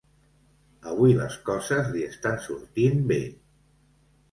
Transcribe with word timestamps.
Avui 0.91 1.13
les 1.19 1.35
coses 1.51 1.77
li 1.97 2.03
estan 2.07 2.41
sortint 2.47 3.07
bé. 3.15 3.21